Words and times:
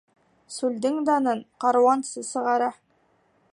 Сүлдең 0.55 0.97
данын 1.09 1.45
каруансы 1.65 2.25
сығара. 2.33 2.73